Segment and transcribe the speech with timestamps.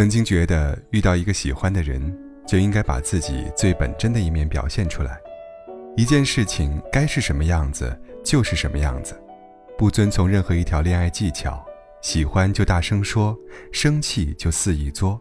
[0.00, 2.00] 曾经觉得遇到一个喜欢的人，
[2.46, 5.18] 就应该把自己最本真的一面表现出来。
[5.94, 9.14] 一件事情该是什么样子就是什么样子，
[9.76, 11.62] 不遵从任何一条恋爱技巧。
[12.00, 13.36] 喜欢就大声说，
[13.72, 15.20] 生气就肆意作。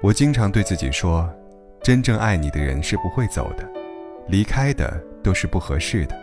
[0.00, 1.30] 我经常对自己说，
[1.82, 3.70] 真正爱你的人是不会走的，
[4.28, 6.18] 离开的都是不合适的，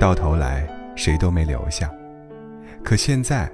[0.00, 1.88] 到头来谁都没留下。
[2.82, 3.48] 可现在，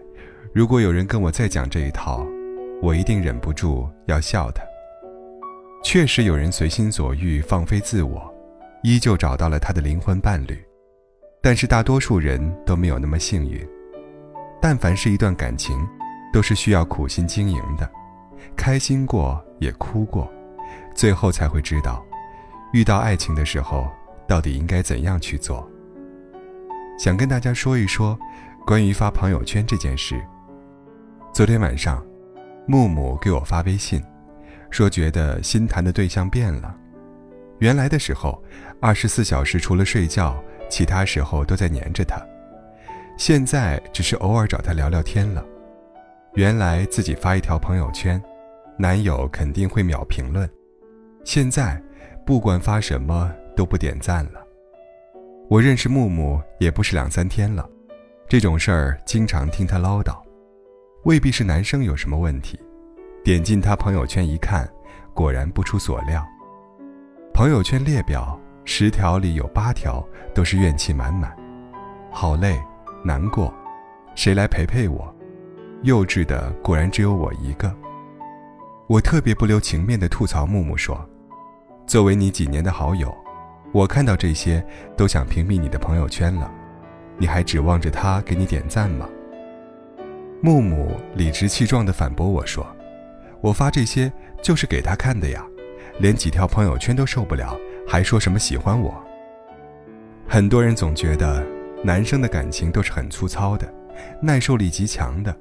[0.54, 2.26] 如果有人跟我再讲这一套，
[2.82, 4.62] 我一定忍不住要笑他。
[5.82, 8.32] 确实有人随心所欲放飞自我，
[8.82, 10.62] 依旧找到了他的灵魂伴侣，
[11.40, 13.66] 但是大多数人都没有那么幸运。
[14.60, 15.86] 但凡是一段感情，
[16.32, 17.88] 都是需要苦心经营的，
[18.56, 20.30] 开心过也哭过，
[20.94, 22.04] 最后才会知道，
[22.72, 23.88] 遇到爱情的时候
[24.26, 25.68] 到底应该怎样去做。
[26.98, 28.18] 想跟大家说一说，
[28.66, 30.20] 关于发朋友圈这件事。
[31.32, 32.02] 昨天晚上，
[32.66, 34.02] 木木给我发微信，
[34.70, 36.74] 说觉得新谈的对象变了，
[37.60, 38.42] 原来的时候，
[38.80, 40.36] 二十四小时除了睡觉，
[40.68, 42.20] 其他时候都在黏着他。
[43.16, 45.44] 现在只是偶尔找他聊聊天了。
[46.34, 48.20] 原来自己发一条朋友圈，
[48.76, 50.50] 男友肯定会秒评论。
[51.24, 51.80] 现在，
[52.26, 54.44] 不管发什么都不点赞了。
[55.48, 57.66] 我认识木木也不是两三天了，
[58.28, 60.25] 这种事儿经常听他唠叨。
[61.06, 62.58] 未必是男生有什么问题，
[63.22, 64.68] 点进他朋友圈一看，
[65.14, 66.20] 果然不出所料。
[67.32, 70.04] 朋友圈列表十条里有八条
[70.34, 71.32] 都是怨气满满，
[72.10, 72.60] 好累。
[73.04, 73.54] 难过，
[74.16, 75.14] 谁来陪陪我？
[75.82, 77.72] 幼稚的果然只有我一个。
[78.88, 81.08] 我特别不留情面的吐槽木木说
[81.86, 83.14] ：“作为你几年的好友，
[83.70, 84.64] 我看到这些
[84.96, 86.50] 都想屏蔽你的朋友圈了，
[87.16, 89.08] 你还指望着他给你点赞吗？”
[90.40, 92.66] 木木理直气壮地反驳我说
[93.40, 95.44] ：“我发这些就是给他看的呀，
[95.98, 98.94] 连几条朋友圈都受不了，还说什么喜欢我？”
[100.28, 101.46] 很多人总觉得。
[101.84, 103.72] 男生的感情都是很粗糙的，
[104.20, 105.36] 耐受力极强的，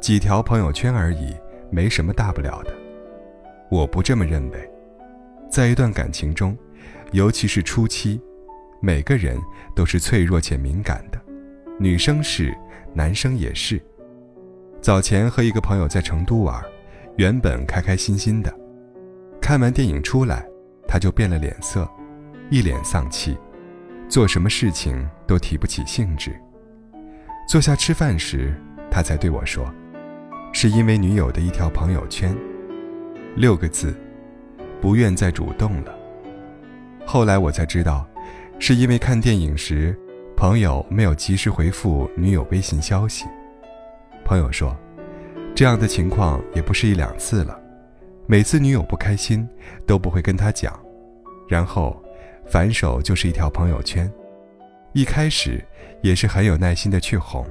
[0.00, 1.32] 几条朋友圈而已，
[1.70, 2.72] 没什么大不了的。
[3.70, 4.68] 我不这么认为，
[5.48, 6.56] 在一段感情中，
[7.12, 8.20] 尤其是初期，
[8.80, 9.38] 每个人
[9.76, 11.20] 都是脆弱且敏感的，
[11.78, 12.56] 女生是，
[12.92, 13.80] 男生也是。
[14.80, 16.62] 早前和一个朋友在成都玩，
[17.16, 18.54] 原本开开心心的，
[19.40, 20.46] 看完电影出来，
[20.86, 21.88] 他就变了脸色，
[22.50, 23.36] 一脸丧气。
[24.08, 26.30] 做什么事情都提不起兴致。
[27.48, 28.54] 坐下吃饭时，
[28.88, 29.68] 他才对我说
[30.54, 32.32] ：“是因为女友的一条朋友圈，
[33.34, 33.92] 六个字，
[34.80, 35.92] 不愿再主动了。”
[37.04, 38.06] 后来我才知道，
[38.60, 39.98] 是因为看电影时，
[40.36, 43.24] 朋友没有及时回复女友微信消息。
[44.26, 44.76] 朋友说，
[45.54, 47.56] 这样的情况也不是一两次了，
[48.26, 49.48] 每次女友不开心
[49.86, 50.76] 都不会跟他讲，
[51.48, 52.02] 然后。
[52.48, 54.08] 反手就是一条朋友圈，
[54.92, 55.60] 一开始
[56.00, 57.44] 也是很有耐心的去哄，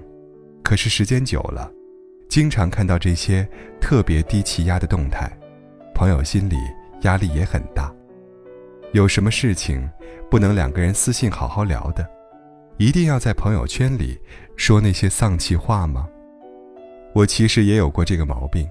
[0.63, 1.69] 可是时间久了，
[2.30, 3.46] 经常看到这些
[3.81, 5.30] 特别低气压的动态，
[5.94, 6.56] 朋友心里
[7.02, 7.94] 压力也很大。
[8.94, 9.86] 有什么事情
[10.31, 12.07] 不能两个人私信好好聊的，
[12.78, 14.18] 一定要在朋友圈里
[14.56, 16.07] 说那些丧气话吗？
[17.15, 18.69] 我其实也有过这个毛病，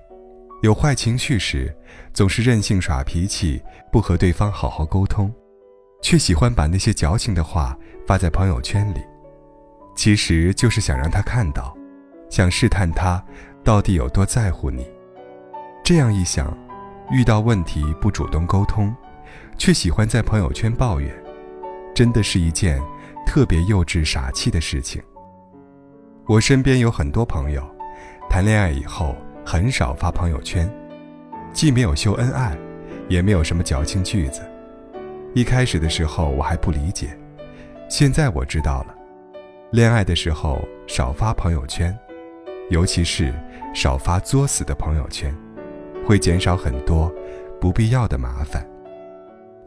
[0.61, 1.75] 有坏情绪时，
[2.13, 3.59] 总是任性耍脾气，
[3.91, 5.33] 不和对方好好沟通。
[6.03, 7.75] 却喜欢把那些矫情的话
[8.07, 9.01] 发在朋友圈里，
[9.97, 11.75] 其实就是想让他看到，
[12.29, 13.25] 想试探他
[13.65, 14.87] 到底有多在乎你。
[15.83, 16.55] 这样一想，
[17.11, 18.95] 遇到问题不主动沟通，
[19.57, 21.11] 却喜欢在朋友圈抱怨，
[21.95, 22.79] 真的是一件
[23.25, 25.03] 特别幼稚傻气的事情。
[26.27, 27.67] 我身边有很多朋友，
[28.29, 30.69] 谈恋爱以后很少发朋友圈，
[31.53, 32.57] 既没有秀恩爱，
[33.09, 34.43] 也没有什么矫情句子。
[35.35, 37.17] 一开始的时候我还不理解，
[37.89, 38.95] 现在我知道了，
[39.71, 41.97] 恋爱的时候少发朋友圈，
[42.71, 43.33] 尤其是
[43.73, 45.33] 少发作死的朋友圈，
[46.05, 47.13] 会减少很多
[47.61, 48.67] 不必要的麻烦。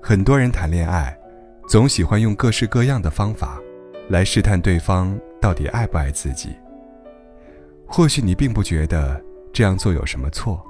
[0.01, 1.17] 很多人谈恋爱，
[1.69, 3.57] 总喜欢用各式各样的方法，
[4.09, 6.55] 来试探对方到底爱不爱自己。
[7.87, 9.19] 或许你并不觉得
[9.51, 10.63] 这样做有什么错，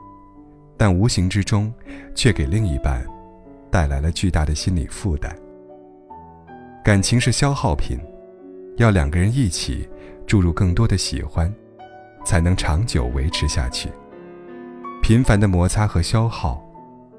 [0.78, 1.74] 但无形之中，
[2.16, 3.06] 却给另一半。
[3.69, 5.38] 带来了巨大的心理负担。
[6.84, 8.00] 感情是消耗品，
[8.78, 9.88] 要两个人一起
[10.25, 11.54] 注入更多的喜欢，
[12.25, 13.90] 才能长久维持下去。
[15.04, 16.63] 频繁的摩擦和消耗，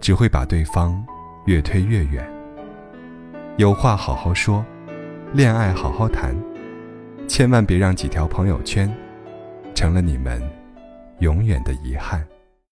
[0.01, 1.05] 只会把对方
[1.45, 2.27] 越推越远。
[3.59, 4.65] 有话好好说，
[5.35, 6.35] 恋爱好好谈，
[7.29, 8.91] 千万别让几条朋友圈，
[9.79, 10.43] 成了你们
[11.21, 12.27] 永远的遗憾。